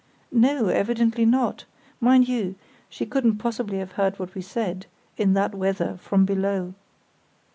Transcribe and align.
"No, 0.31 0.67
evidently 0.69 1.27
not. 1.27 1.65
Mind 1.99 2.27
you, 2.27 2.55
she 2.89 3.05
couldn't 3.05 3.37
possibly 3.37 3.77
have 3.77 3.91
heard 3.91 4.17
what 4.17 4.33
we 4.33 4.41
said, 4.41 4.87
in 5.15 5.35
that 5.35 5.53
weather, 5.53 5.95
from 5.97 6.25
below. 6.25 6.73